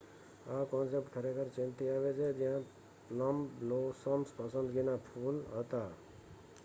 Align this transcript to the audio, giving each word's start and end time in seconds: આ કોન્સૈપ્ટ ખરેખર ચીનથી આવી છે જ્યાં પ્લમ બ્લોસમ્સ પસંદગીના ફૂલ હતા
આ 0.47 0.63
કોન્સૈપ્ટ 0.65 1.13
ખરેખર 1.13 1.47
ચીનથી 1.49 1.89
આવી 1.89 2.13
છે 2.13 2.27
જ્યાં 2.35 2.65
પ્લમ 3.07 3.37
બ્લોસમ્સ 3.57 4.29
પસંદગીના 4.37 5.03
ફૂલ 5.05 5.37
હતા 5.55 5.89